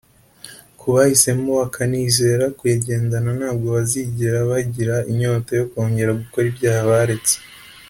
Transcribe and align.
Kubahisemo 0.79 1.49
bakanizera 1.59 2.45
kuyagendana 2.57 3.29
ntabwo 3.39 3.67
bazigera 3.75 4.39
bagira 4.49 4.95
inyota 5.11 5.51
yo 5.59 5.65
kongera 5.71 6.17
gukora 6.21 6.45
ibyaha 6.51 6.81
baretse 6.91 7.35